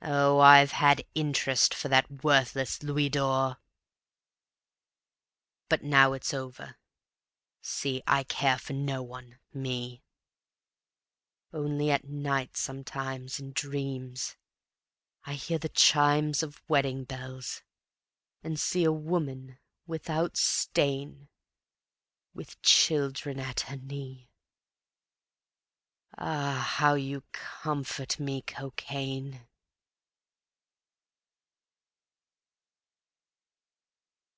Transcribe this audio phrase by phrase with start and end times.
[0.00, 3.56] Oh, I've had interest for That worthless louis d'or.
[5.68, 6.76] But now it's over;
[7.60, 10.04] see, I care for no one, me;
[11.52, 14.36] Only at night sometimes In dreams
[15.24, 17.62] I hear the chimes Of wedding bells
[18.44, 21.28] and see A woman without stain
[22.34, 24.30] With children at her knee.
[26.16, 29.44] Ah, how you comfort me, Cocaine!